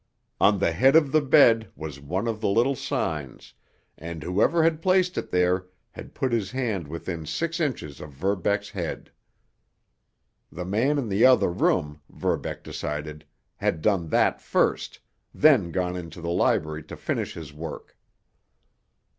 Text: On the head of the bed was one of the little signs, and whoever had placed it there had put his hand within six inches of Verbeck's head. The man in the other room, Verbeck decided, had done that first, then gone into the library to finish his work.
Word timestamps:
On 0.39 0.57
the 0.57 0.71
head 0.71 0.95
of 0.95 1.11
the 1.11 1.21
bed 1.21 1.69
was 1.75 1.99
one 2.01 2.27
of 2.27 2.41
the 2.41 2.47
little 2.49 2.73
signs, 2.75 3.53
and 3.99 4.23
whoever 4.23 4.63
had 4.63 4.81
placed 4.81 5.15
it 5.15 5.29
there 5.29 5.67
had 5.91 6.15
put 6.15 6.31
his 6.33 6.49
hand 6.49 6.87
within 6.87 7.23
six 7.27 7.59
inches 7.59 8.01
of 8.01 8.09
Verbeck's 8.11 8.71
head. 8.71 9.11
The 10.51 10.65
man 10.65 10.97
in 10.97 11.07
the 11.07 11.23
other 11.27 11.51
room, 11.51 12.01
Verbeck 12.09 12.63
decided, 12.63 13.25
had 13.57 13.83
done 13.83 14.07
that 14.07 14.41
first, 14.41 14.97
then 15.35 15.69
gone 15.71 15.95
into 15.95 16.19
the 16.19 16.31
library 16.31 16.81
to 16.85 16.97
finish 16.97 17.35
his 17.35 17.53
work. 17.53 17.95